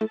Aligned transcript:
Hey, 0.00 0.08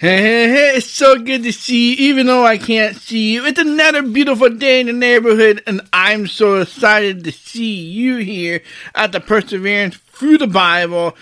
hey, 0.00 0.48
hey, 0.48 0.76
it's 0.76 0.90
so 0.90 1.18
good 1.18 1.42
to 1.42 1.52
see 1.52 1.94
you, 1.94 2.10
even 2.10 2.26
though 2.26 2.44
I 2.44 2.58
can't 2.58 2.96
see 2.96 3.34
you. 3.34 3.44
It's 3.46 3.58
another 3.58 4.02
beautiful 4.02 4.48
day 4.50 4.80
in 4.80 4.86
the 4.86 4.92
neighborhood, 4.92 5.62
and 5.66 5.80
I'm 5.92 6.28
so 6.28 6.60
excited 6.60 7.24
to 7.24 7.32
see 7.32 7.74
you 7.74 8.18
here 8.18 8.62
at 8.94 9.10
the 9.10 9.20
Perseverance 9.20 9.96
through 9.96 10.38
the 10.38 10.46
Bible. 10.46 11.16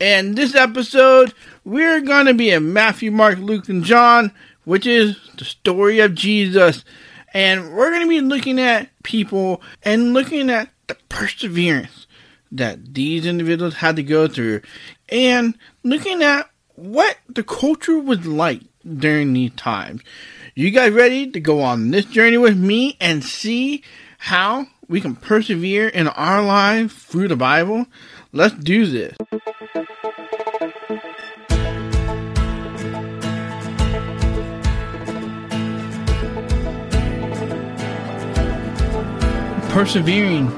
And 0.00 0.36
this 0.36 0.56
episode, 0.56 1.34
we're 1.64 2.00
going 2.00 2.26
to 2.26 2.34
be 2.34 2.50
in 2.50 2.72
Matthew, 2.72 3.12
Mark, 3.12 3.38
Luke, 3.38 3.68
and 3.68 3.84
John, 3.84 4.32
which 4.64 4.86
is 4.86 5.16
the 5.36 5.44
story 5.44 6.00
of 6.00 6.14
Jesus. 6.14 6.84
And 7.32 7.72
we're 7.74 7.90
going 7.90 8.02
to 8.02 8.08
be 8.08 8.20
looking 8.20 8.58
at 8.58 8.88
people 9.02 9.62
and 9.82 10.12
looking 10.14 10.50
at 10.50 10.70
the 10.88 10.96
perseverance 11.08 12.06
that 12.52 12.94
these 12.94 13.26
individuals 13.26 13.74
had 13.74 13.96
to 13.96 14.02
go 14.02 14.26
through, 14.26 14.62
and 15.08 15.56
looking 15.84 16.22
at 16.22 16.50
what 16.74 17.16
the 17.28 17.44
culture 17.44 17.98
was 17.98 18.26
like 18.26 18.62
during 18.84 19.32
these 19.32 19.52
times. 19.54 20.02
You 20.56 20.70
guys 20.70 20.92
ready 20.92 21.30
to 21.30 21.40
go 21.40 21.60
on 21.60 21.90
this 21.90 22.06
journey 22.06 22.38
with 22.38 22.58
me 22.58 22.96
and 23.00 23.22
see 23.22 23.84
how 24.18 24.66
we 24.88 25.00
can 25.00 25.14
persevere 25.14 25.88
in 25.88 26.08
our 26.08 26.42
lives 26.42 26.92
through 26.92 27.28
the 27.28 27.36
Bible? 27.36 27.86
Let's 28.32 28.54
do 28.54 28.86
this. 28.86 29.16
Persevering 39.70 40.48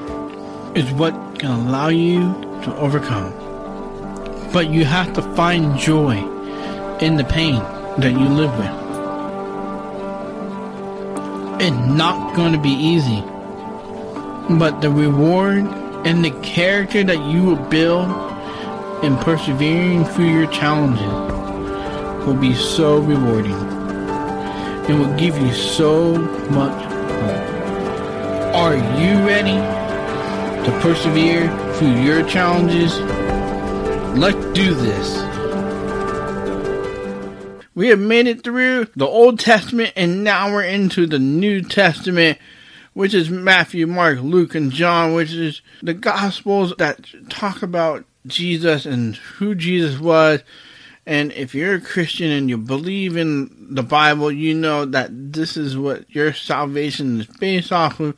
is 0.75 0.91
what 0.93 1.13
can 1.37 1.51
allow 1.51 1.89
you 1.89 2.33
to 2.63 2.75
overcome. 2.77 3.31
But 4.51 4.69
you 4.71 4.85
have 4.85 5.13
to 5.13 5.21
find 5.35 5.77
joy 5.77 6.17
in 6.97 7.17
the 7.17 7.23
pain 7.23 7.61
that 7.99 8.11
you 8.11 8.27
live 8.27 8.51
with. 8.57 8.73
It's 11.61 11.95
not 11.95 12.35
going 12.35 12.53
to 12.53 12.57
be 12.57 12.71
easy. 12.71 13.21
But 14.57 14.81
the 14.81 14.89
reward 14.89 15.65
and 16.07 16.25
the 16.25 16.31
character 16.41 17.03
that 17.03 17.23
you 17.29 17.43
will 17.43 17.69
build 17.69 18.09
in 19.03 19.15
persevering 19.17 20.05
through 20.05 20.31
your 20.31 20.47
challenges 20.47 22.25
will 22.25 22.33
be 22.33 22.55
so 22.55 22.97
rewarding. 22.97 23.53
It 24.89 24.97
will 24.97 25.15
give 25.17 25.37
you 25.37 25.53
so 25.53 26.15
much 26.17 26.83
hope. 26.83 27.52
Are 28.63 28.77
you 28.77 29.27
ready 29.27 29.57
to 30.65 30.79
persevere 30.79 31.49
through 31.73 32.01
your 32.01 32.25
challenges? 32.25 32.97
Let's 34.17 34.37
do 34.57 34.73
this. 34.73 35.17
We 37.75 37.89
have 37.89 37.99
made 37.99 38.25
it 38.25 38.41
through 38.41 38.87
the 38.95 39.05
Old 39.05 39.37
Testament 39.41 39.91
and 39.97 40.23
now 40.23 40.49
we're 40.49 40.63
into 40.63 41.05
the 41.05 41.19
New 41.19 41.61
Testament, 41.61 42.37
which 42.93 43.13
is 43.13 43.29
Matthew, 43.29 43.85
Mark, 43.85 44.21
Luke, 44.21 44.55
and 44.55 44.71
John, 44.71 45.13
which 45.13 45.33
is 45.33 45.61
the 45.81 45.93
Gospels 45.93 46.73
that 46.77 47.05
talk 47.27 47.63
about 47.63 48.05
Jesus 48.25 48.85
and 48.85 49.17
who 49.17 49.55
Jesus 49.55 49.99
was. 49.99 50.39
And 51.05 51.33
if 51.33 51.53
you're 51.53 51.75
a 51.75 51.81
Christian 51.81 52.31
and 52.31 52.49
you 52.49 52.57
believe 52.57 53.17
in 53.17 53.75
the 53.75 53.83
Bible, 53.83 54.31
you 54.31 54.53
know 54.53 54.85
that 54.85 55.09
this 55.33 55.57
is 55.57 55.77
what 55.77 56.09
your 56.09 56.33
salvation 56.33 57.19
is 57.19 57.27
based 57.27 57.71
off 57.71 57.99
of. 57.99 58.15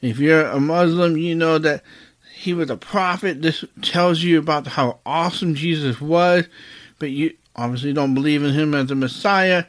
If 0.00 0.18
you're 0.18 0.46
a 0.46 0.60
Muslim, 0.60 1.16
you 1.16 1.34
know 1.34 1.58
that 1.58 1.82
he 2.32 2.54
was 2.54 2.70
a 2.70 2.76
prophet. 2.76 3.42
This 3.42 3.64
tells 3.82 4.22
you 4.22 4.38
about 4.38 4.66
how 4.68 5.00
awesome 5.04 5.54
Jesus 5.54 6.00
was, 6.00 6.46
but 6.98 7.10
you 7.10 7.34
obviously 7.56 7.92
don't 7.92 8.14
believe 8.14 8.44
in 8.44 8.52
him 8.52 8.74
as 8.74 8.90
a 8.90 8.94
Messiah. 8.94 9.64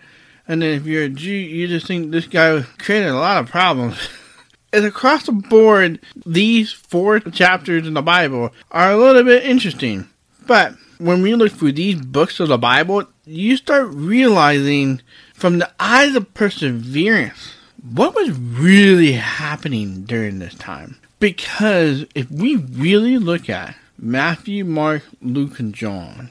And 0.47 0.61
then 0.61 0.73
if 0.73 0.85
you're 0.85 1.05
a 1.05 1.09
Jew, 1.09 1.31
you 1.31 1.67
just 1.67 1.87
think 1.87 2.11
this 2.11 2.27
guy 2.27 2.61
created 2.77 3.09
a 3.09 3.15
lot 3.15 3.43
of 3.43 3.49
problems. 3.49 3.97
As 4.73 4.83
across 4.83 5.25
the 5.25 5.31
board, 5.31 5.99
these 6.25 6.71
four 6.71 7.19
chapters 7.19 7.87
in 7.87 7.93
the 7.93 8.01
Bible 8.01 8.53
are 8.69 8.91
a 8.91 8.97
little 8.97 9.23
bit 9.23 9.45
interesting. 9.45 10.07
But 10.45 10.75
when 10.97 11.21
we 11.21 11.35
look 11.35 11.51
through 11.51 11.73
these 11.73 11.99
books 11.99 12.39
of 12.39 12.49
the 12.49 12.57
Bible, 12.57 13.05
you 13.25 13.57
start 13.57 13.87
realizing 13.89 15.01
from 15.33 15.59
the 15.59 15.71
eyes 15.79 16.15
of 16.15 16.33
perseverance 16.33 17.53
what 17.81 18.15
was 18.15 18.31
really 18.31 19.13
happening 19.13 20.03
during 20.03 20.39
this 20.39 20.55
time. 20.55 20.97
Because 21.19 22.05
if 22.15 22.29
we 22.29 22.55
really 22.55 23.17
look 23.17 23.49
at 23.49 23.75
Matthew, 23.97 24.63
Mark, 24.65 25.03
Luke, 25.21 25.59
and 25.59 25.73
John, 25.73 26.29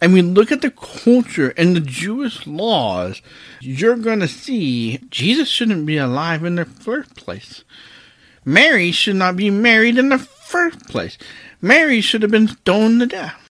and 0.00 0.12
we 0.12 0.22
look 0.22 0.52
at 0.52 0.62
the 0.62 0.70
culture 0.70 1.50
and 1.56 1.74
the 1.74 1.80
Jewish 1.80 2.46
laws, 2.46 3.22
you're 3.60 3.96
going 3.96 4.20
to 4.20 4.28
see 4.28 4.98
Jesus 5.08 5.48
shouldn't 5.48 5.86
be 5.86 5.96
alive 5.96 6.44
in 6.44 6.56
the 6.56 6.64
first 6.64 7.16
place. 7.16 7.64
Mary 8.44 8.92
should 8.92 9.16
not 9.16 9.36
be 9.36 9.50
married 9.50 9.98
in 9.98 10.10
the 10.10 10.18
first 10.18 10.86
place. 10.86 11.18
Mary 11.60 12.00
should 12.00 12.22
have 12.22 12.30
been 12.30 12.48
stoned 12.48 13.00
to 13.00 13.06
death. 13.06 13.45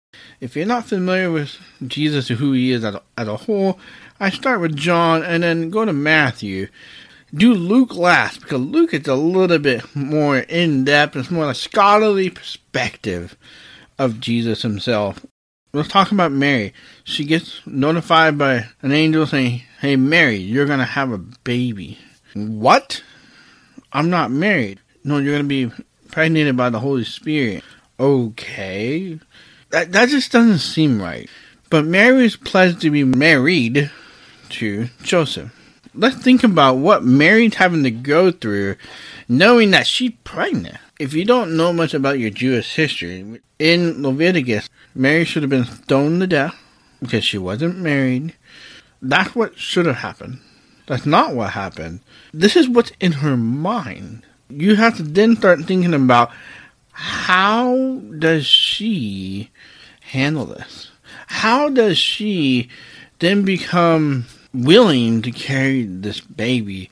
If 0.42 0.56
you're 0.56 0.66
not 0.66 0.86
familiar 0.86 1.30
with 1.30 1.56
Jesus 1.86 2.30
or 2.30 2.34
who 2.34 2.52
he 2.52 2.72
is 2.72 2.84
as 2.84 2.96
a, 2.96 3.02
as 3.16 3.28
a 3.28 3.36
whole, 3.36 3.78
I 4.20 4.28
start 4.28 4.60
with 4.60 4.76
John 4.76 5.22
and 5.22 5.42
then 5.42 5.70
go 5.70 5.84
to 5.84 5.92
Matthew. 5.92 6.68
Do 7.32 7.54
Luke 7.54 7.94
last 7.94 8.40
because 8.42 8.60
Luke 8.60 8.92
is 8.92 9.08
a 9.08 9.14
little 9.14 9.58
bit 9.58 9.84
more 9.96 10.38
in 10.38 10.84
depth. 10.84 11.16
It's 11.16 11.30
more 11.30 11.50
a 11.50 11.54
scholarly 11.54 12.28
perspective 12.28 13.38
of 13.98 14.20
Jesus 14.20 14.62
himself 14.62 15.24
let's 15.72 15.88
talk 15.88 16.12
about 16.12 16.32
Mary. 16.32 16.72
She 17.04 17.24
gets 17.24 17.66
notified 17.66 18.36
by 18.36 18.66
an 18.82 18.92
angel 18.92 19.26
saying, 19.26 19.62
Hey, 19.80 19.96
Mary, 19.96 20.36
you're 20.36 20.66
going 20.66 20.78
to 20.78 20.84
have 20.84 21.12
a 21.12 21.18
baby. 21.18 21.98
What? 22.34 23.02
I'm 23.92 24.10
not 24.10 24.30
married. 24.30 24.80
No, 25.04 25.18
you're 25.18 25.32
going 25.32 25.44
to 25.44 25.48
be 25.48 25.62
impregnated 26.04 26.56
by 26.56 26.70
the 26.70 26.80
Holy 26.80 27.04
Spirit. 27.04 27.64
Okay. 27.98 29.18
That, 29.72 29.90
that 29.92 30.10
just 30.10 30.30
doesn't 30.30 30.58
seem 30.58 31.00
right. 31.00 31.28
But 31.70 31.86
Mary 31.86 32.26
is 32.26 32.36
pledged 32.36 32.82
to 32.82 32.90
be 32.90 33.04
married 33.04 33.90
to 34.50 34.88
Joseph. 35.02 35.50
Let's 35.94 36.16
think 36.16 36.44
about 36.44 36.74
what 36.74 37.04
Mary's 37.04 37.54
having 37.54 37.82
to 37.82 37.90
go 37.90 38.30
through 38.30 38.76
knowing 39.28 39.70
that 39.70 39.86
she's 39.86 40.12
pregnant. 40.24 40.76
If 40.98 41.14
you 41.14 41.24
don't 41.24 41.56
know 41.56 41.72
much 41.72 41.94
about 41.94 42.18
your 42.18 42.30
Jewish 42.30 42.74
history, 42.74 43.40
in 43.58 44.02
Leviticus, 44.02 44.68
Mary 44.94 45.24
should 45.24 45.42
have 45.42 45.50
been 45.50 45.64
stoned 45.64 46.20
to 46.20 46.26
death 46.26 46.54
because 47.00 47.24
she 47.24 47.38
wasn't 47.38 47.78
married. 47.78 48.34
That's 49.00 49.34
what 49.34 49.58
should 49.58 49.86
have 49.86 49.96
happened. 49.96 50.38
That's 50.86 51.06
not 51.06 51.34
what 51.34 51.50
happened. 51.50 52.00
This 52.34 52.56
is 52.56 52.68
what's 52.68 52.92
in 53.00 53.12
her 53.12 53.36
mind. 53.36 54.22
You 54.50 54.76
have 54.76 54.96
to 54.98 55.02
then 55.02 55.36
start 55.36 55.64
thinking 55.64 55.94
about 55.94 56.30
how 56.92 58.00
does 58.18 58.46
she 58.46 59.50
handle 60.00 60.46
this? 60.46 60.90
How 61.26 61.68
does 61.68 61.98
she 61.98 62.68
then 63.18 63.44
become 63.44 64.26
willing 64.54 65.22
to 65.22 65.30
carry 65.30 65.84
this 65.84 66.20
baby 66.20 66.90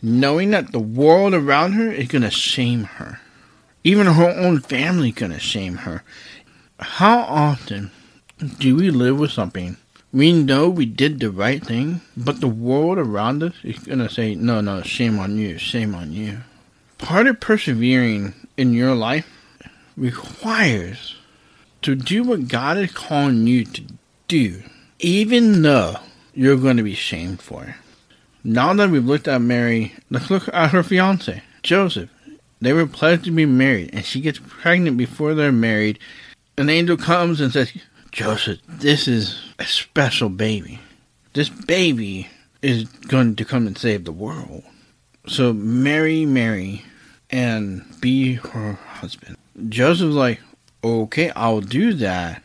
knowing 0.00 0.50
that 0.50 0.72
the 0.72 0.78
world 0.78 1.34
around 1.34 1.72
her 1.72 1.90
is 1.90 2.08
going 2.08 2.22
to 2.22 2.30
shame 2.30 2.84
her? 2.84 3.20
Even 3.84 4.06
her 4.06 4.30
own 4.30 4.60
family 4.60 5.10
gonna 5.10 5.40
shame 5.40 5.78
her. 5.78 6.04
How 6.78 7.20
often 7.20 7.90
do 8.58 8.76
we 8.76 8.90
live 8.90 9.18
with 9.18 9.32
something? 9.32 9.76
We 10.12 10.32
know 10.32 10.68
we 10.68 10.86
did 10.86 11.18
the 11.18 11.30
right 11.30 11.64
thing, 11.64 12.00
but 12.16 12.40
the 12.40 12.48
world 12.48 12.98
around 12.98 13.42
us 13.42 13.54
is 13.64 13.78
gonna 13.80 14.08
say, 14.08 14.36
no, 14.36 14.60
no, 14.60 14.82
shame 14.82 15.18
on 15.18 15.36
you, 15.36 15.58
shame 15.58 15.94
on 15.96 16.12
you. 16.12 16.38
Part 17.02 17.26
of 17.26 17.40
persevering 17.40 18.32
in 18.56 18.72
your 18.74 18.94
life 18.94 19.28
requires 19.96 21.16
to 21.82 21.96
do 21.96 22.22
what 22.22 22.46
God 22.46 22.78
is 22.78 22.92
calling 22.92 23.48
you 23.48 23.64
to 23.64 23.82
do, 24.28 24.62
even 25.00 25.62
though 25.62 25.96
you're 26.32 26.56
going 26.56 26.76
to 26.76 26.84
be 26.84 26.94
shamed 26.94 27.42
for 27.42 27.64
it. 27.64 27.74
Now 28.44 28.72
that 28.74 28.90
we've 28.90 29.04
looked 29.04 29.26
at 29.26 29.42
Mary, 29.42 29.92
let's 30.10 30.30
look 30.30 30.48
at 30.54 30.70
her 30.70 30.84
fiance, 30.84 31.42
Joseph. 31.64 32.08
They 32.60 32.72
were 32.72 32.86
pledged 32.86 33.24
to 33.24 33.32
be 33.32 33.46
married, 33.46 33.90
and 33.92 34.04
she 34.04 34.20
gets 34.20 34.38
pregnant 34.46 34.96
before 34.96 35.34
they're 35.34 35.50
married. 35.50 35.98
An 36.56 36.70
angel 36.70 36.96
comes 36.96 37.40
and 37.40 37.52
says, 37.52 37.72
Joseph, 38.12 38.60
this 38.68 39.08
is 39.08 39.42
a 39.58 39.64
special 39.64 40.28
baby. 40.28 40.78
This 41.32 41.48
baby 41.48 42.28
is 42.62 42.84
going 42.84 43.34
to 43.36 43.44
come 43.44 43.66
and 43.66 43.76
save 43.76 44.04
the 44.04 44.12
world. 44.12 44.62
So 45.26 45.52
Mary, 45.52 46.24
Mary 46.24 46.84
and 47.32 47.82
be 48.00 48.34
her 48.34 48.74
husband. 48.74 49.36
Joseph's 49.68 50.14
like, 50.14 50.40
okay, 50.84 51.30
I'll 51.34 51.60
do 51.60 51.94
that. 51.94 52.42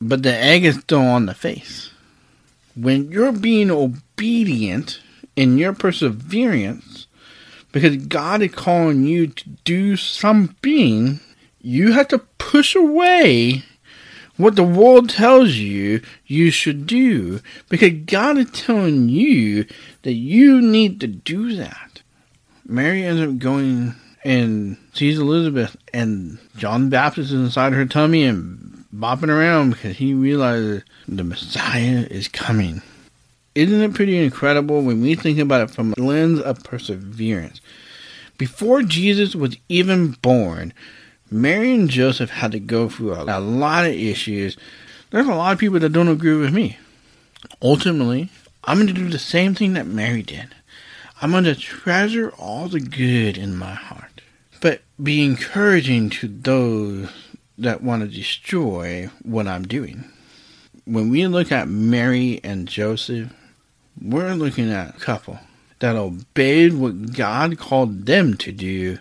But 0.00 0.22
the 0.22 0.34
egg 0.34 0.64
is 0.64 0.76
still 0.76 1.00
on 1.02 1.26
the 1.26 1.34
face. 1.34 1.90
When 2.74 3.10
you're 3.10 3.32
being 3.32 3.70
obedient 3.70 5.00
in 5.34 5.58
your 5.58 5.72
perseverance, 5.72 7.06
Because 7.76 7.98
God 7.98 8.40
is 8.40 8.52
calling 8.52 9.04
you 9.04 9.26
to 9.26 9.48
do 9.64 9.96
something, 9.96 11.20
you 11.60 11.92
have 11.92 12.08
to 12.08 12.20
push 12.38 12.74
away 12.74 13.64
what 14.38 14.56
the 14.56 14.64
world 14.64 15.10
tells 15.10 15.56
you 15.56 16.00
you 16.26 16.50
should 16.50 16.86
do. 16.86 17.40
Because 17.68 17.92
God 18.06 18.38
is 18.38 18.50
telling 18.52 19.10
you 19.10 19.66
that 20.04 20.14
you 20.14 20.62
need 20.62 21.00
to 21.00 21.06
do 21.06 21.54
that. 21.56 21.85
Mary 22.68 23.04
ends 23.04 23.22
up 23.22 23.38
going 23.38 23.94
and 24.24 24.76
sees 24.92 25.18
Elizabeth, 25.18 25.76
and 25.94 26.38
John 26.56 26.84
the 26.84 26.90
Baptist 26.90 27.30
is 27.30 27.40
inside 27.40 27.72
her 27.72 27.86
tummy 27.86 28.24
and 28.24 28.84
bopping 28.92 29.28
around 29.28 29.70
because 29.70 29.96
he 29.96 30.14
realizes 30.14 30.82
the 31.06 31.22
Messiah 31.22 32.06
is 32.10 32.26
coming. 32.26 32.82
Isn't 33.54 33.80
it 33.80 33.94
pretty 33.94 34.18
incredible 34.18 34.82
when 34.82 35.00
we 35.00 35.14
think 35.14 35.38
about 35.38 35.60
it 35.62 35.70
from 35.70 35.94
a 35.96 36.02
lens 36.02 36.40
of 36.40 36.64
perseverance? 36.64 37.60
Before 38.36 38.82
Jesus 38.82 39.36
was 39.36 39.56
even 39.68 40.12
born, 40.22 40.72
Mary 41.30 41.72
and 41.72 41.88
Joseph 41.88 42.30
had 42.30 42.52
to 42.52 42.60
go 42.60 42.88
through 42.88 43.14
a, 43.14 43.38
a 43.38 43.40
lot 43.40 43.86
of 43.86 43.92
issues. 43.92 44.56
There's 45.10 45.28
a 45.28 45.34
lot 45.34 45.52
of 45.52 45.58
people 45.60 45.78
that 45.78 45.92
don't 45.92 46.08
agree 46.08 46.36
with 46.36 46.52
me. 46.52 46.78
Ultimately, 47.62 48.28
I'm 48.64 48.78
going 48.78 48.88
to 48.88 48.92
do 48.92 49.08
the 49.08 49.20
same 49.20 49.54
thing 49.54 49.74
that 49.74 49.86
Mary 49.86 50.22
did. 50.22 50.55
I'm 51.22 51.30
going 51.30 51.44
to 51.44 51.54
treasure 51.54 52.30
all 52.38 52.68
the 52.68 52.78
good 52.78 53.38
in 53.38 53.56
my 53.56 53.72
heart, 53.72 54.20
but 54.60 54.82
be 55.02 55.24
encouraging 55.24 56.10
to 56.10 56.28
those 56.28 57.08
that 57.56 57.82
want 57.82 58.02
to 58.02 58.08
destroy 58.14 59.08
what 59.22 59.46
I'm 59.46 59.66
doing. 59.66 60.04
When 60.84 61.08
we 61.08 61.26
look 61.26 61.50
at 61.50 61.68
Mary 61.68 62.38
and 62.44 62.68
Joseph, 62.68 63.32
we're 63.98 64.34
looking 64.34 64.70
at 64.70 64.94
a 64.94 64.98
couple 64.98 65.38
that 65.78 65.96
obeyed 65.96 66.74
what 66.74 67.14
God 67.14 67.58
called 67.58 68.04
them 68.04 68.36
to 68.36 68.52
do, 68.52 68.98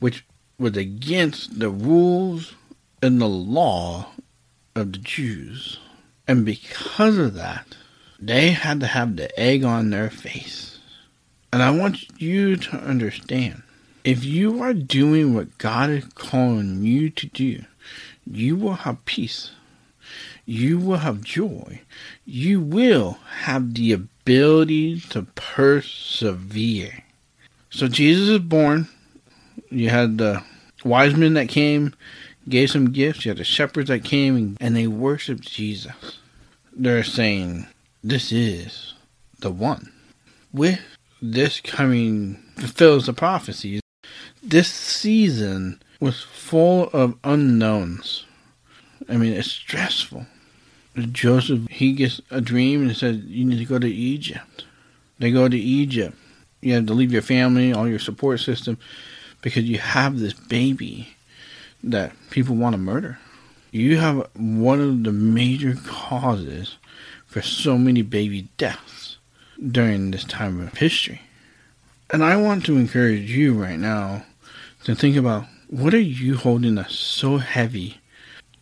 which 0.00 0.24
was 0.58 0.76
against 0.76 1.60
the 1.60 1.70
rules 1.70 2.54
and 3.00 3.20
the 3.20 3.28
law 3.28 4.08
of 4.74 4.92
the 4.92 4.98
Jews. 4.98 5.78
And 6.26 6.44
because 6.44 7.18
of 7.18 7.34
that, 7.34 7.76
they 8.18 8.50
had 8.50 8.80
to 8.80 8.88
have 8.88 9.14
the 9.14 9.38
egg 9.38 9.62
on 9.62 9.90
their 9.90 10.10
face. 10.10 10.71
And 11.52 11.62
I 11.62 11.70
want 11.70 12.20
you 12.20 12.56
to 12.56 12.76
understand 12.78 13.62
if 14.04 14.24
you 14.24 14.62
are 14.62 14.72
doing 14.72 15.34
what 15.34 15.58
God 15.58 15.90
is 15.90 16.04
calling 16.14 16.82
you 16.82 17.10
to 17.10 17.26
do, 17.26 17.64
you 18.26 18.56
will 18.56 18.74
have 18.74 19.04
peace. 19.04 19.52
You 20.44 20.78
will 20.78 20.98
have 20.98 21.22
joy. 21.22 21.82
You 22.24 22.60
will 22.60 23.18
have 23.42 23.74
the 23.74 23.92
ability 23.92 25.00
to 25.10 25.22
persevere. 25.34 27.04
So 27.70 27.86
Jesus 27.86 28.28
is 28.28 28.38
born. 28.38 28.88
You 29.70 29.90
had 29.90 30.18
the 30.18 30.42
wise 30.84 31.14
men 31.14 31.34
that 31.34 31.48
came, 31.48 31.94
gave 32.48 32.70
some 32.70 32.92
gifts. 32.92 33.24
You 33.24 33.30
had 33.30 33.38
the 33.38 33.44
shepherds 33.44 33.88
that 33.88 34.04
came 34.04 34.56
and 34.60 34.74
they 34.74 34.86
worshiped 34.86 35.48
Jesus. 35.48 36.18
They're 36.74 37.04
saying, 37.04 37.66
This 38.02 38.32
is 38.32 38.94
the 39.40 39.50
one. 39.50 39.92
With 40.52 40.80
this 41.22 41.60
coming 41.60 42.42
fulfills 42.56 43.06
the 43.06 43.12
prophecies. 43.12 43.80
This 44.42 44.68
season 44.68 45.80
was 46.00 46.20
full 46.20 46.90
of 46.92 47.16
unknowns. 47.22 48.26
I 49.08 49.16
mean, 49.16 49.32
it's 49.32 49.50
stressful. 49.50 50.26
Joseph, 50.96 51.68
he 51.70 51.92
gets 51.92 52.20
a 52.30 52.40
dream 52.40 52.82
and 52.82 52.96
says, 52.96 53.18
You 53.18 53.44
need 53.44 53.58
to 53.58 53.64
go 53.64 53.78
to 53.78 53.88
Egypt. 53.88 54.64
They 55.20 55.30
go 55.30 55.48
to 55.48 55.56
Egypt. 55.56 56.16
You 56.60 56.74
have 56.74 56.86
to 56.86 56.94
leave 56.94 57.12
your 57.12 57.22
family, 57.22 57.72
all 57.72 57.88
your 57.88 57.98
support 57.98 58.40
system, 58.40 58.78
because 59.40 59.64
you 59.64 59.78
have 59.78 60.18
this 60.18 60.34
baby 60.34 61.16
that 61.84 62.12
people 62.30 62.56
want 62.56 62.74
to 62.74 62.78
murder. 62.78 63.18
You 63.70 63.98
have 63.98 64.28
one 64.34 64.80
of 64.80 65.04
the 65.04 65.12
major 65.12 65.76
causes 65.86 66.76
for 67.26 67.40
so 67.40 67.78
many 67.78 68.02
baby 68.02 68.48
deaths 68.58 69.01
during 69.70 70.10
this 70.10 70.24
time 70.24 70.60
of 70.60 70.76
history. 70.78 71.22
And 72.10 72.24
I 72.24 72.36
want 72.36 72.66
to 72.66 72.76
encourage 72.76 73.30
you 73.30 73.54
right 73.54 73.78
now 73.78 74.24
to 74.84 74.94
think 74.94 75.16
about 75.16 75.46
what 75.68 75.94
are 75.94 76.00
you 76.00 76.36
holding 76.36 76.74
that's 76.74 76.94
so 76.94 77.38
heavy? 77.38 77.98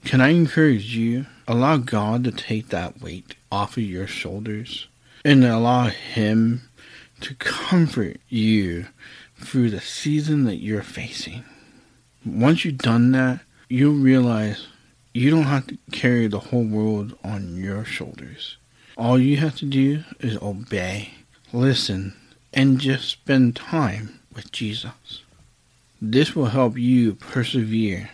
Can 0.05 0.21
I 0.21 0.29
encourage 0.29 0.95
you? 0.95 1.27
Allow 1.49 1.79
God 1.79 2.25
to 2.25 2.31
take 2.31 2.69
that 2.69 3.01
weight 3.01 3.35
off 3.51 3.77
of 3.77 3.83
your 3.83 4.07
shoulders 4.07 4.87
and 5.25 5.45
allow 5.45 5.89
Him 5.89 6.63
to 7.21 7.35
comfort 7.35 8.19
you 8.29 8.87
through 9.37 9.71
the 9.71 9.81
season 9.81 10.45
that 10.45 10.57
you're 10.57 10.83
facing. 10.83 11.45
Once 12.25 12.65
you've 12.65 12.79
done 12.79 13.13
that, 13.13 13.41
you'll 13.69 13.95
realize 13.95 14.67
you 15.13 15.31
don't 15.31 15.45
have 15.45 15.67
to 15.67 15.79
carry 15.91 16.29
the 16.29 16.39
whole 16.39 16.65
world 16.65 17.19
on 17.25 17.57
your 17.57 17.85
shoulders. 17.85 18.57
All 19.01 19.19
you 19.19 19.39
have 19.39 19.57
to 19.57 19.65
do 19.65 20.05
is 20.19 20.37
obey, 20.43 21.15
listen, 21.55 22.13
and 22.53 22.79
just 22.79 23.09
spend 23.09 23.57
time 23.57 24.21
with 24.35 24.53
Jesus. 24.53 25.23
This 26.03 26.37
will 26.37 26.45
help 26.45 26.77
you 26.77 27.15
persevere 27.15 28.11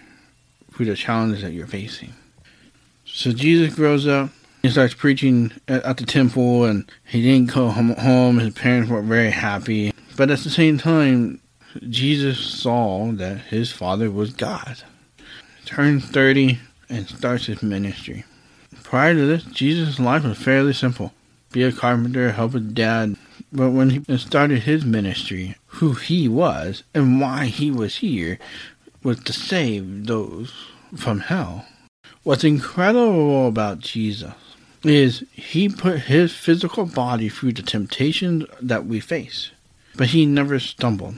through 0.73 0.87
the 0.87 0.95
challenges 0.95 1.43
that 1.43 1.53
you're 1.53 1.67
facing. 1.67 2.13
So 3.05 3.33
Jesus 3.33 3.75
grows 3.75 4.07
up 4.07 4.31
and 4.63 4.71
starts 4.71 4.95
preaching 4.95 5.51
at, 5.67 5.97
the 5.97 6.07
temple, 6.07 6.65
and 6.65 6.89
he 7.05 7.21
didn't 7.21 7.53
go 7.53 7.69
home. 7.69 8.39
His 8.39 8.55
parents 8.55 8.89
weren't 8.89 9.09
very 9.09 9.31
happy. 9.31 9.93
But 10.17 10.31
at 10.31 10.39
the 10.39 10.51
same 10.51 10.79
time, 10.79 11.41
Jesus 11.89 12.39
saw 12.39 13.11
that 13.11 13.39
his 13.39 13.73
father 13.73 14.09
was 14.09 14.33
God. 14.33 14.77
Turns 15.65 16.05
30 16.05 16.61
and 16.89 17.09
starts 17.09 17.47
his 17.47 17.61
ministry. 17.61 18.25
Prior 18.87 19.15
to 19.15 19.27
this, 19.27 19.43
Jesus' 19.43 19.99
life 19.99 20.23
was 20.23 20.39
fairly 20.39 20.73
simple. 20.73 21.13
Be 21.51 21.65
a 21.65 21.73
carpenter, 21.73 22.31
help 22.31 22.53
his 22.53 22.63
dad, 22.63 23.17
but 23.53 23.71
when 23.71 23.91
he 23.91 24.17
started 24.17 24.61
his 24.61 24.85
ministry, 24.85 25.57
who 25.67 25.95
he 25.95 26.29
was 26.29 26.85
and 26.95 27.21
why 27.21 27.47
he 27.47 27.69
was 27.69 27.97
here 27.97 28.39
was 29.03 29.19
to 29.25 29.33
save 29.33 30.07
those 30.07 30.55
from 30.97 31.19
hell. 31.19 31.67
What's 32.23 32.45
incredible 32.45 33.49
about 33.49 33.81
Jesus 33.81 34.35
is 34.85 35.25
he 35.33 35.69
put 35.69 36.03
his 36.03 36.33
physical 36.33 36.87
body 36.87 37.29
through 37.29 37.55
the 37.55 37.63
temptations 37.63 38.45
that 38.63 38.87
we 38.87 39.01
face, 39.01 39.51
but 39.97 40.09
he 40.09 40.27
never 40.27 40.61
stumbled. 40.61 41.17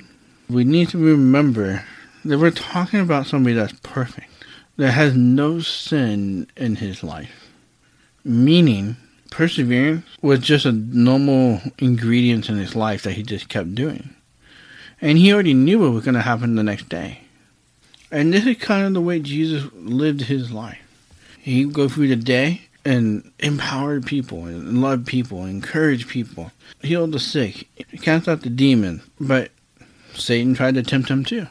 We 0.49 0.65
need 0.65 0.89
to 0.89 0.99
remember 0.99 1.85
that 2.25 2.39
we're 2.39 2.51
talking 2.51 3.01
about 3.01 3.27
somebody 3.27 3.57
that's 3.57 3.79
perfect, 3.83 4.31
that 4.79 4.93
has 4.93 5.15
no 5.15 5.61
sin 5.61 6.47
in 6.57 6.77
his 6.77 7.03
life, 7.03 7.48
meaning 8.29 8.97
perseverance 9.31 10.05
was 10.23 10.41
just 10.41 10.67
a 10.67 10.73
normal 10.73 11.61
ingredient 11.79 12.49
in 12.49 12.57
his 12.57 12.77
life 12.77 13.03
that 13.03 13.13
he 13.13 13.23
just 13.23 13.49
kept 13.49 13.75
doing. 13.75 14.11
And 15.01 15.19
he 15.19 15.33
already 15.33 15.55
knew 15.55 15.81
what 15.81 15.93
was 15.93 16.05
going 16.05 16.15
to 16.15 16.23
happen 16.23 16.57
the 16.57 16.63
next 16.63 16.89
day. 16.89 17.21
And 18.11 18.33
this 18.33 18.47
is 18.47 18.57
kind 18.57 18.87
of 18.87 18.95
the 18.95 19.01
way 19.01 19.21
Jesus 19.21 19.71
lived 19.75 20.23
his 20.23 20.51
life. 20.51 20.79
He 21.39 21.65
would 21.65 21.75
go 21.75 21.89
through 21.89 22.09
the 22.09 22.17
day 22.17 22.63
and 22.85 23.31
empowered 23.39 24.07
people 24.07 24.47
and 24.47 24.81
loved 24.81 25.07
people, 25.07 25.43
and 25.43 25.51
encouraged 25.51 26.09
people, 26.09 26.53
healed 26.83 27.13
the 27.13 27.19
sick, 27.19 27.69
cast 28.03 28.29
out 28.29 28.43
the 28.43 28.51
demon. 28.51 29.03
But 29.21 29.51
Satan 30.15 30.55
tried 30.55 30.75
to 30.75 30.83
tempt 30.83 31.11
him 31.11 31.25
too. 31.25 31.47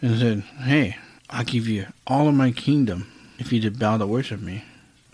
And 0.00 0.18
said, 0.18 0.40
Hey, 0.64 0.96
I'll 1.30 1.44
give 1.44 1.68
you 1.68 1.86
all 2.06 2.28
of 2.28 2.34
my 2.34 2.50
kingdom 2.50 3.10
if 3.38 3.52
you 3.52 3.60
just 3.60 3.78
bow 3.78 3.98
to 3.98 4.06
worship 4.06 4.40
me. 4.40 4.64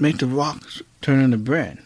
Make 0.00 0.16
the 0.16 0.26
rocks 0.26 0.80
turn 1.02 1.21
into 1.21 1.37
bread. 1.37 1.78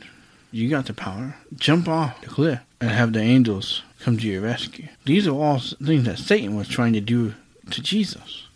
You 0.53 0.71
got 0.71 0.87
the 0.87 0.95
power. 0.95 1.35
Jump 1.57 1.89
off 1.89 2.21
the 2.21 2.29
cliff 2.29 2.61
and 2.81 2.91
have 2.91 3.13
the 3.13 3.21
angels 3.21 3.83
come 3.99 4.19
to 4.19 4.27
your 4.27 4.43
rescue. 4.43 4.87
These 5.05 5.27
are 5.27 5.33
all 5.33 5.59
things 5.59 6.05
that 6.05 6.19
Satan 6.19 6.57
was 6.57 6.69
trying 6.69 6.93
to 6.93 7.01
do 7.01 7.35
to 7.71 7.83
Jesus. 7.83 8.47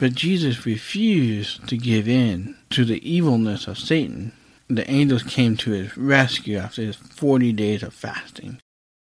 But 0.00 0.16
Jesus 0.16 0.66
refused 0.66 1.68
to 1.68 1.76
give 1.76 2.08
in 2.08 2.56
to 2.70 2.84
the 2.84 3.08
evilness 3.08 3.68
of 3.68 3.78
Satan. 3.78 4.32
The 4.68 4.90
angels 4.90 5.22
came 5.22 5.56
to 5.58 5.70
his 5.70 5.96
rescue 5.96 6.56
after 6.56 6.82
his 6.82 6.96
40 6.96 7.52
days 7.52 7.84
of 7.84 7.94
fasting. 7.94 8.58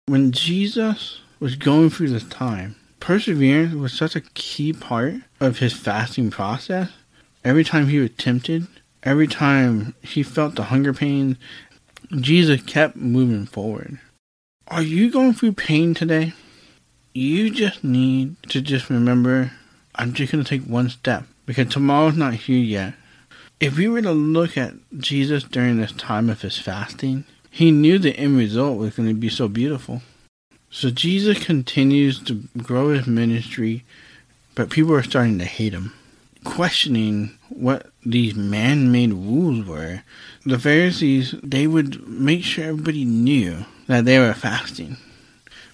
When 0.08 0.34
Jesus 0.34 1.22
was 1.40 1.56
going 1.56 1.90
through 1.90 2.10
this 2.10 2.26
time, 2.26 2.76
perseverance 3.00 3.74
was 3.74 3.94
such 3.94 4.18
a 4.18 4.22
key 4.22 4.74
part 4.74 5.16
of 5.40 5.60
his 5.60 5.72
fasting 5.72 6.32
process. 6.32 6.92
Every 7.46 7.64
time 7.64 7.88
he 7.88 8.00
was 8.00 8.12
tempted, 8.18 8.68
Every 9.04 9.28
time 9.28 9.96
he 10.02 10.24
felt 10.24 10.56
the 10.56 10.64
hunger 10.64 10.94
pain, 10.94 11.38
Jesus 12.16 12.62
kept 12.62 12.96
moving 12.96 13.46
forward. 13.46 14.00
Are 14.68 14.82
you 14.82 15.12
going 15.12 15.34
through 15.34 15.54
pain 15.54 15.94
today? 15.94 16.34
You 17.14 17.50
just 17.50 17.84
need 17.84 18.36
to 18.50 18.62
just 18.62 18.90
remember 18.90 19.52
I'm 19.96 20.14
just 20.14 20.32
going 20.32 20.44
to 20.44 20.50
take 20.50 20.68
one 20.68 20.90
step 20.90 21.26
because 21.46 21.72
tomorrow's 21.72 22.18
not 22.18 22.34
here 22.34 22.58
yet. 22.58 22.94
If 23.60 23.78
we 23.78 23.88
were 23.88 24.02
to 24.02 24.12
look 24.12 24.58
at 24.58 24.74
Jesus 24.98 25.44
during 25.44 25.78
this 25.78 25.92
time 25.92 26.30
of 26.30 26.42
his 26.42 26.58
fasting, 26.58 27.26
he 27.52 27.72
knew 27.72 28.00
the 28.00 28.18
end 28.18 28.38
result 28.38 28.80
was 28.80 28.96
going 28.96 29.10
to 29.10 29.16
be 29.16 29.30
so 29.30 29.48
beautiful. 29.48 30.02
So 30.72 30.90
Jesus 30.90 31.46
continues 31.46 32.20
to 32.24 32.44
grow 32.58 32.90
his 32.90 33.06
ministry, 33.06 33.84
but 34.56 34.72
people 34.72 34.94
are 34.94 35.04
starting 35.04 35.38
to 35.38 35.46
hate 35.46 35.74
him, 35.74 35.94
questioning 36.44 37.38
what 37.50 37.88
these 38.06 38.36
man 38.36 38.92
made 38.92 39.14
rules 39.14 39.66
were. 39.66 40.04
The 40.46 40.60
Pharisees, 40.60 41.36
they 41.44 41.68
would 41.68 42.08
make 42.08 42.44
sure 42.44 42.66
everybody 42.66 43.06
knew 43.06 43.66
that 43.88 44.06
they 44.06 44.20
were 44.20 44.34
fasting. 44.34 44.98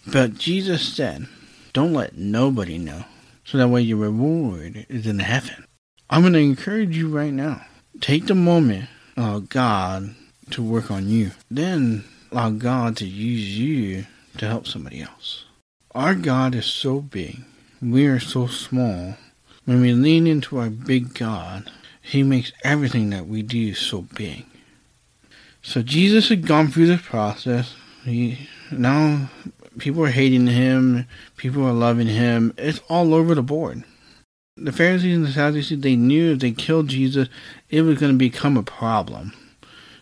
But 0.05 0.35
Jesus 0.35 0.93
said, 0.93 1.27
Don't 1.73 1.93
let 1.93 2.17
nobody 2.17 2.77
know, 2.77 3.05
so 3.43 3.57
that 3.57 3.69
way 3.69 3.81
your 3.81 3.97
reward 3.97 4.85
is 4.89 5.05
in 5.05 5.19
heaven. 5.19 5.65
I'm 6.09 6.21
going 6.21 6.33
to 6.33 6.39
encourage 6.39 6.97
you 6.97 7.09
right 7.09 7.33
now. 7.33 7.65
Take 8.01 8.27
the 8.27 8.35
moment, 8.35 8.89
allow 9.15 9.39
God 9.39 10.15
to 10.51 10.63
work 10.63 10.89
on 10.89 11.07
you. 11.07 11.31
Then 11.51 12.03
allow 12.31 12.49
God 12.51 12.97
to 12.97 13.05
use 13.05 13.57
you 13.57 14.05
to 14.37 14.47
help 14.47 14.67
somebody 14.67 15.01
else. 15.01 15.45
Our 15.93 16.15
God 16.15 16.55
is 16.55 16.65
so 16.65 17.01
big. 17.01 17.39
We 17.81 18.07
are 18.07 18.19
so 18.19 18.47
small. 18.47 19.15
When 19.69 19.81
we 19.81 19.93
lean 19.93 20.25
into 20.25 20.57
our 20.57 20.71
big 20.71 21.13
God, 21.13 21.69
He 22.01 22.23
makes 22.23 22.51
everything 22.63 23.11
that 23.11 23.27
we 23.27 23.43
do 23.43 23.75
so 23.75 24.01
big. 24.01 24.47
So 25.61 25.83
Jesus 25.83 26.29
had 26.29 26.47
gone 26.47 26.69
through 26.69 26.87
this 26.87 27.03
process. 27.03 27.75
He 28.03 28.49
now 28.71 29.29
people 29.77 30.03
are 30.03 30.09
hating 30.09 30.47
him, 30.47 31.05
people 31.37 31.63
are 31.67 31.71
loving 31.71 32.07
him. 32.07 32.51
It's 32.57 32.81
all 32.89 33.13
over 33.13 33.35
the 33.35 33.43
board. 33.43 33.83
The 34.57 34.71
Pharisees 34.71 35.15
and 35.15 35.27
the 35.27 35.31
Sadducees 35.31 35.81
they 35.81 35.95
knew 35.95 36.31
if 36.31 36.39
they 36.39 36.51
killed 36.51 36.87
Jesus, 36.87 37.27
it 37.69 37.83
was 37.83 37.99
going 37.99 38.13
to 38.13 38.17
become 38.17 38.57
a 38.57 38.63
problem. 38.63 39.33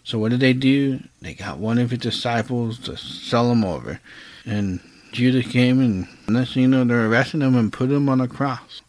So 0.05 0.17
what 0.17 0.31
did 0.31 0.39
they 0.39 0.53
do? 0.53 1.01
They 1.19 1.33
got 1.33 1.57
one 1.57 1.77
of 1.77 1.89
his 1.89 1.99
disciples 1.99 2.79
to 2.85 2.95
sell 2.95 3.51
him 3.51 3.65
over. 3.65 3.99
And 4.45 4.79
Judas 5.11 5.51
came 5.51 5.81
and 5.81 6.07
next 6.29 6.53
thing 6.53 6.61
you 6.61 6.67
know, 6.69 6.85
they're 6.85 7.07
arresting 7.07 7.41
him 7.41 7.57
and 7.57 7.73
put 7.73 7.91
him 7.91 8.07
on 8.07 8.21
a 8.21 8.29
cross. 8.29 8.81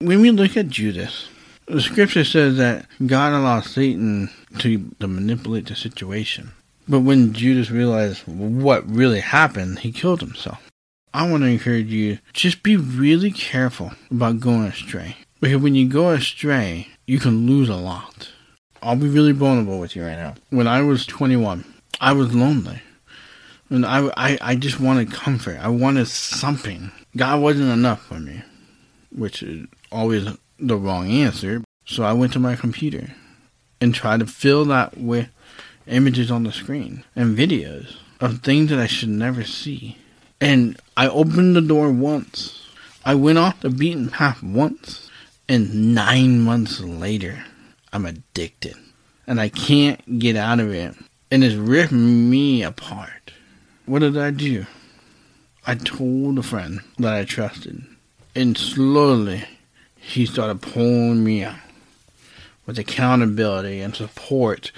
When 0.00 0.20
we 0.20 0.30
look 0.30 0.58
at 0.58 0.68
Judas, 0.68 1.28
the 1.64 1.80
scripture 1.80 2.22
says 2.22 2.58
that 2.58 2.84
God 3.06 3.32
allowed 3.32 3.64
Satan 3.64 4.30
to, 4.58 4.90
to 5.00 5.08
manipulate 5.08 5.68
the 5.68 5.74
situation. 5.74 6.52
But 6.86 7.00
when 7.00 7.32
Judas 7.32 7.70
realized 7.70 8.22
what 8.26 8.86
really 8.86 9.20
happened, 9.20 9.78
he 9.78 9.92
killed 9.92 10.20
himself. 10.20 10.70
I 11.14 11.26
want 11.30 11.44
to 11.44 11.48
encourage 11.48 11.86
you, 11.86 12.18
just 12.34 12.62
be 12.62 12.76
really 12.76 13.30
careful 13.30 13.92
about 14.10 14.38
going 14.38 14.64
astray. 14.64 15.16
Because 15.40 15.62
when 15.62 15.74
you 15.74 15.88
go 15.88 16.10
astray, 16.10 16.88
you 17.06 17.18
can 17.18 17.46
lose 17.46 17.70
a 17.70 17.76
lot. 17.76 18.30
I'll 18.82 18.96
be 18.96 19.08
really 19.08 19.32
vulnerable 19.32 19.80
with 19.80 19.96
you 19.96 20.04
right 20.04 20.18
now. 20.18 20.34
When 20.50 20.66
I 20.66 20.82
was 20.82 21.06
21, 21.06 21.64
I 22.02 22.12
was 22.12 22.34
lonely. 22.34 22.82
And 23.70 23.86
I, 23.86 24.10
I, 24.14 24.38
I 24.42 24.56
just 24.56 24.78
wanted 24.78 25.10
comfort. 25.10 25.58
I 25.58 25.68
wanted 25.68 26.06
something. 26.06 26.92
God 27.16 27.40
wasn't 27.40 27.70
enough 27.70 28.04
for 28.04 28.20
me, 28.20 28.42
which 29.10 29.42
always 29.90 30.28
the 30.58 30.76
wrong 30.76 31.10
answer. 31.10 31.62
So 31.84 32.02
I 32.02 32.12
went 32.12 32.32
to 32.32 32.38
my 32.38 32.56
computer 32.56 33.14
and 33.80 33.94
tried 33.94 34.20
to 34.20 34.26
fill 34.26 34.64
that 34.66 34.98
with 34.98 35.28
images 35.86 36.30
on 36.30 36.42
the 36.42 36.52
screen 36.52 37.04
and 37.14 37.36
videos 37.36 37.96
of 38.20 38.40
things 38.40 38.70
that 38.70 38.78
I 38.78 38.86
should 38.86 39.08
never 39.08 39.44
see. 39.44 39.98
And 40.40 40.80
I 40.96 41.08
opened 41.08 41.54
the 41.54 41.60
door 41.60 41.90
once. 41.92 42.66
I 43.04 43.14
went 43.14 43.38
off 43.38 43.60
the 43.60 43.70
beaten 43.70 44.08
path 44.08 44.42
once. 44.42 45.10
And 45.48 45.94
nine 45.94 46.40
months 46.40 46.80
later, 46.80 47.44
I'm 47.92 48.04
addicted 48.04 48.74
and 49.26 49.40
I 49.40 49.48
can't 49.48 50.18
get 50.18 50.36
out 50.36 50.60
of 50.60 50.72
it. 50.72 50.94
And 51.30 51.44
it's 51.44 51.54
ripping 51.54 52.30
me 52.30 52.62
apart. 52.62 53.32
What 53.84 54.00
did 54.00 54.16
I 54.16 54.30
do? 54.30 54.66
I 55.66 55.74
told 55.74 56.38
a 56.38 56.42
friend 56.42 56.80
that 56.98 57.14
I 57.14 57.24
trusted. 57.24 57.84
And 58.34 58.56
slowly, 58.56 59.44
he 60.06 60.26
started 60.26 60.62
pulling 60.62 61.24
me 61.24 61.44
out 61.44 61.56
with 62.64 62.78
accountability 62.78 63.80
and 63.80 63.94
support. 63.94 64.72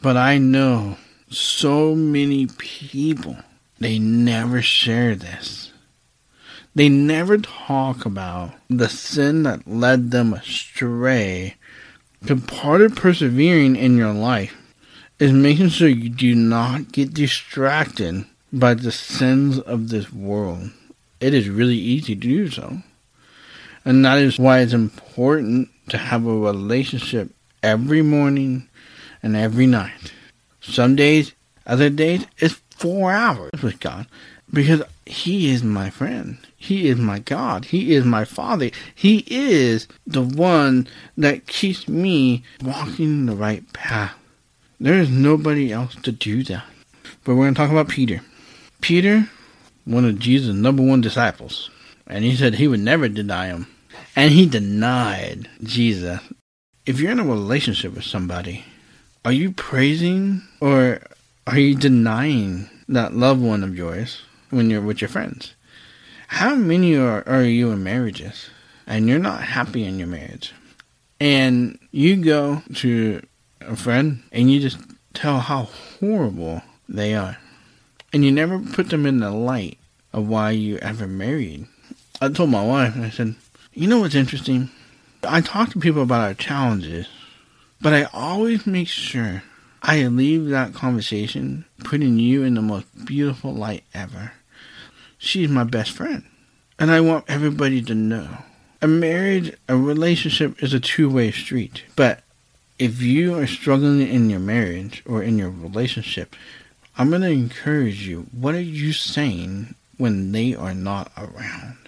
But 0.00 0.16
I 0.16 0.38
know 0.38 0.96
so 1.30 1.94
many 1.94 2.46
people, 2.46 3.36
they 3.78 3.98
never 3.98 4.62
share 4.62 5.14
this. 5.14 5.72
They 6.74 6.88
never 6.88 7.38
talk 7.38 8.06
about 8.06 8.54
the 8.68 8.88
sin 8.88 9.42
that 9.42 9.68
led 9.68 10.10
them 10.10 10.32
astray 10.32 11.56
the 12.22 12.36
part 12.36 12.80
of 12.80 12.94
persevering 12.94 13.74
in 13.74 13.96
your 13.96 14.12
life 14.12 14.56
is 15.18 15.32
making 15.32 15.68
sure 15.70 15.88
you 15.88 16.08
do 16.08 16.36
not 16.36 16.92
get 16.92 17.12
distracted 17.12 18.24
by 18.52 18.74
the 18.74 18.92
sins 18.92 19.58
of 19.58 19.88
this 19.88 20.12
world. 20.12 20.70
It 21.18 21.34
is 21.34 21.48
really 21.48 21.76
easy 21.76 22.14
to 22.14 22.20
do 22.20 22.48
so. 22.48 22.82
And 23.84 24.04
that 24.04 24.18
is 24.18 24.38
why 24.38 24.60
it's 24.60 24.72
important 24.72 25.68
to 25.88 25.98
have 25.98 26.26
a 26.26 26.38
relationship 26.38 27.30
every 27.62 28.02
morning 28.02 28.68
and 29.22 29.36
every 29.36 29.66
night. 29.66 30.12
Some 30.60 30.96
days, 30.96 31.32
other 31.66 31.90
days, 31.90 32.26
it's 32.38 32.60
four 32.70 33.12
hours 33.12 33.62
with 33.62 33.80
God 33.80 34.06
because 34.52 34.82
He 35.06 35.50
is 35.50 35.62
my 35.62 35.90
friend. 35.90 36.38
He 36.56 36.88
is 36.88 36.98
my 36.98 37.18
God. 37.18 37.66
He 37.66 37.94
is 37.94 38.04
my 38.04 38.24
Father. 38.24 38.70
He 38.94 39.24
is 39.26 39.88
the 40.06 40.22
one 40.22 40.86
that 41.16 41.46
keeps 41.46 41.88
me 41.88 42.44
walking 42.62 43.26
the 43.26 43.34
right 43.34 43.70
path. 43.72 44.14
There 44.78 44.98
is 44.98 45.10
nobody 45.10 45.72
else 45.72 45.94
to 46.02 46.12
do 46.12 46.42
that. 46.44 46.64
But 47.24 47.34
we're 47.34 47.44
going 47.44 47.54
to 47.54 47.58
talk 47.58 47.70
about 47.70 47.88
Peter. 47.88 48.20
Peter, 48.80 49.28
one 49.84 50.04
of 50.04 50.18
Jesus' 50.18 50.54
number 50.54 50.82
one 50.82 51.00
disciples, 51.00 51.70
and 52.12 52.24
he 52.24 52.36
said 52.36 52.54
he 52.54 52.68
would 52.68 52.80
never 52.80 53.08
deny 53.08 53.46
him. 53.46 53.66
And 54.14 54.30
he 54.30 54.46
denied 54.46 55.48
Jesus. 55.62 56.20
If 56.86 57.00
you're 57.00 57.12
in 57.12 57.20
a 57.20 57.24
relationship 57.24 57.94
with 57.94 58.04
somebody, 58.04 58.64
are 59.24 59.32
you 59.32 59.50
praising 59.50 60.42
or 60.60 61.00
are 61.46 61.58
you 61.58 61.74
denying 61.74 62.68
that 62.88 63.14
loved 63.14 63.40
one 63.40 63.64
of 63.64 63.76
yours? 63.76 64.22
when 64.52 64.68
you're 64.68 64.82
with 64.82 65.00
your 65.00 65.08
friends. 65.08 65.54
How 66.28 66.54
many 66.54 66.94
are, 66.94 67.26
are 67.26 67.42
you 67.42 67.72
in 67.72 67.82
marriages 67.82 68.50
and 68.86 69.08
you're 69.08 69.18
not 69.18 69.42
happy 69.42 69.84
in 69.84 69.98
your 69.98 70.08
marriage? 70.08 70.52
And 71.18 71.78
you 71.90 72.16
go 72.16 72.62
to 72.76 73.22
a 73.60 73.76
friend 73.76 74.22
and 74.30 74.50
you 74.50 74.60
just 74.60 74.78
tell 75.14 75.38
how 75.40 75.64
horrible 75.98 76.62
they 76.88 77.14
are. 77.14 77.38
And 78.12 78.24
you 78.24 78.30
never 78.30 78.58
put 78.58 78.90
them 78.90 79.06
in 79.06 79.20
the 79.20 79.30
light 79.30 79.78
of 80.12 80.28
why 80.28 80.50
you 80.50 80.76
ever 80.78 81.06
married. 81.06 81.66
I 82.22 82.28
told 82.28 82.50
my 82.50 82.64
wife, 82.64 82.96
I 82.96 83.10
said, 83.10 83.34
you 83.74 83.88
know 83.88 83.98
what's 83.98 84.14
interesting? 84.14 84.70
I 85.24 85.40
talk 85.40 85.70
to 85.70 85.80
people 85.80 86.02
about 86.02 86.20
our 86.20 86.34
challenges, 86.34 87.08
but 87.80 87.92
I 87.92 88.04
always 88.12 88.64
make 88.64 88.86
sure 88.86 89.42
I 89.82 90.06
leave 90.06 90.46
that 90.46 90.72
conversation 90.72 91.64
putting 91.82 92.20
you 92.20 92.44
in 92.44 92.54
the 92.54 92.62
most 92.62 92.86
beautiful 93.04 93.52
light 93.52 93.82
ever. 93.92 94.34
She's 95.18 95.48
my 95.48 95.64
best 95.64 95.90
friend. 95.90 96.22
And 96.78 96.92
I 96.92 97.00
want 97.00 97.24
everybody 97.26 97.82
to 97.82 97.94
know. 97.96 98.28
A 98.80 98.86
marriage, 98.86 99.56
a 99.68 99.76
relationship 99.76 100.62
is 100.62 100.72
a 100.72 100.78
two 100.78 101.10
way 101.10 101.32
street. 101.32 101.82
But 101.96 102.20
if 102.78 103.02
you 103.02 103.36
are 103.36 103.48
struggling 103.48 104.00
in 104.00 104.30
your 104.30 104.38
marriage 104.38 105.02
or 105.06 105.24
in 105.24 105.38
your 105.38 105.50
relationship, 105.50 106.36
I'm 106.96 107.10
going 107.10 107.22
to 107.22 107.30
encourage 107.30 108.06
you. 108.06 108.28
What 108.30 108.54
are 108.54 108.60
you 108.60 108.92
saying 108.92 109.74
when 109.96 110.30
they 110.30 110.54
are 110.54 110.74
not 110.74 111.10
around? 111.16 111.78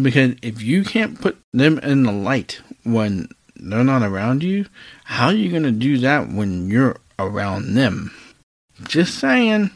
Because 0.00 0.36
if 0.42 0.62
you 0.62 0.84
can't 0.84 1.20
put 1.20 1.38
them 1.52 1.78
in 1.78 2.04
the 2.04 2.12
light 2.12 2.60
when 2.84 3.28
they're 3.56 3.82
not 3.82 4.02
around 4.02 4.42
you, 4.42 4.66
how 5.04 5.26
are 5.26 5.32
you 5.32 5.50
going 5.50 5.64
to 5.64 5.72
do 5.72 5.98
that 5.98 6.28
when 6.28 6.68
you're 6.68 6.96
around 7.18 7.74
them? 7.74 8.12
Just 8.84 9.18
saying. 9.18 9.70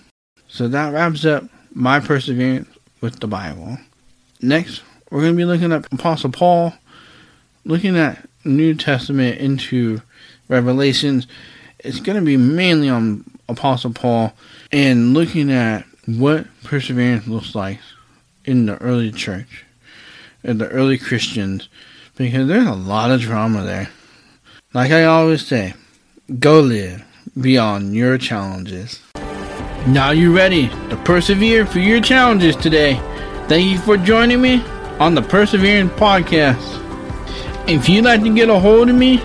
So 0.46 0.68
that 0.68 0.92
wraps 0.92 1.24
up 1.24 1.44
my 1.74 1.98
perseverance 1.98 2.68
with 3.00 3.20
the 3.20 3.26
Bible. 3.26 3.78
Next, 4.40 4.82
we're 5.10 5.20
going 5.20 5.32
to 5.32 5.36
be 5.36 5.44
looking 5.44 5.72
at 5.72 5.92
Apostle 5.92 6.30
Paul, 6.30 6.74
looking 7.64 7.98
at 7.98 8.28
New 8.44 8.74
Testament 8.74 9.38
into 9.38 10.02
Revelations. 10.48 11.26
It's 11.80 12.00
going 12.00 12.18
to 12.18 12.24
be 12.24 12.36
mainly 12.36 12.88
on 12.88 13.24
Apostle 13.48 13.92
Paul 13.92 14.32
and 14.70 15.14
looking 15.14 15.50
at 15.50 15.84
what 16.06 16.46
perseverance 16.64 17.26
looks 17.26 17.54
like 17.54 17.80
in 18.44 18.66
the 18.66 18.76
early 18.78 19.12
church, 19.12 19.64
in 20.44 20.58
the 20.58 20.68
early 20.68 20.98
Christians, 20.98 21.68
because 22.16 22.46
there's 22.48 22.66
a 22.66 22.74
lot 22.74 23.10
of 23.10 23.20
drama 23.20 23.64
there. 23.64 23.88
Like 24.74 24.90
I 24.90 25.04
always 25.04 25.46
say, 25.46 25.74
go 26.38 26.60
live 26.60 27.02
beyond 27.40 27.94
your 27.94 28.18
challenges. 28.18 29.00
Now 29.86 30.10
you're 30.10 30.32
ready 30.32 30.68
to 30.90 31.00
persevere 31.04 31.66
for 31.66 31.78
your 31.80 32.00
challenges 32.00 32.56
today. 32.56 32.94
Thank 33.48 33.70
you 33.70 33.78
for 33.78 33.96
joining 33.96 34.40
me 34.40 34.62
on 34.98 35.14
the 35.14 35.22
Perseverance 35.22 35.92
Podcast. 35.92 36.80
If 37.68 37.88
you'd 37.88 38.04
like 38.04 38.22
to 38.22 38.34
get 38.34 38.48
a 38.48 38.58
hold 38.58 38.88
of 38.88 38.96
me, 38.96 39.20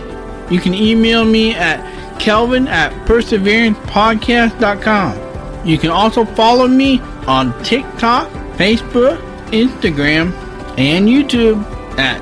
you 0.50 0.60
can 0.60 0.74
email 0.74 1.24
me 1.26 1.54
at 1.54 1.80
kelvin 2.20 2.68
at 2.68 2.92
perseverancepodcast.com. 3.08 5.68
You 5.68 5.78
can 5.78 5.92
also 5.92 6.26
follow 6.26 6.68
me 6.68 7.00
on 7.28 7.54
TikTok, 7.64 8.28
Facebook, 8.58 9.18
Instagram, 9.52 10.34
and 10.78 11.08
YouTube 11.08 11.64
at 11.98 12.22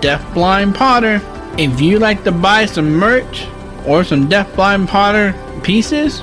Deafblind 0.00 0.74
Potter. 0.74 1.20
If 1.58 1.80
you 1.80 1.98
like 1.98 2.24
to 2.24 2.32
buy 2.32 2.66
some 2.66 2.92
merch 2.92 3.46
or 3.86 4.04
some 4.04 4.28
Deafblind 4.28 4.88
Potter 4.88 5.34
pieces, 5.62 6.20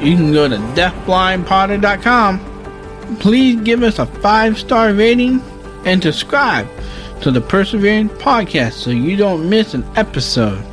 you 0.00 0.16
can 0.16 0.32
go 0.32 0.48
to 0.48 0.56
deafblindpotter.com. 0.56 2.46
Please 3.18 3.60
give 3.60 3.82
us 3.82 3.98
a 3.98 4.06
five 4.06 4.58
star 4.58 4.94
rating 4.94 5.42
and 5.84 6.02
subscribe 6.02 6.66
to 7.20 7.30
the 7.30 7.40
Persevering 7.40 8.08
Podcast 8.08 8.72
so 8.72 8.90
you 8.90 9.16
don't 9.16 9.48
miss 9.48 9.74
an 9.74 9.84
episode. 9.96 10.64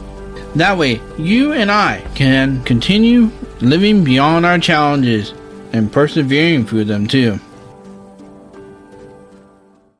That 0.55 0.77
way, 0.77 1.01
you 1.17 1.53
and 1.53 1.69
I 1.69 2.01
can 2.15 2.63
continue 2.63 3.29
living 3.59 4.03
beyond 4.03 4.45
our 4.45 4.59
challenges 4.59 5.33
and 5.73 5.91
persevering 5.91 6.65
through 6.65 6.85
them 6.85 7.07
too. 7.07 7.39